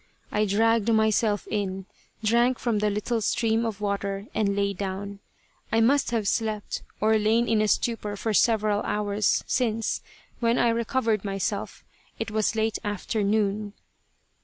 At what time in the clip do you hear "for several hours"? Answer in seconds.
8.15-9.43